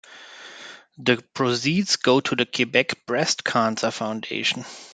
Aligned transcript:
The 0.97 1.23
proceeds 1.35 1.97
go 1.97 2.21
to 2.21 2.35
the 2.35 2.47
Quebec 2.47 3.05
Breast 3.05 3.43
Cancer 3.43 3.91
Foundation. 3.91 4.65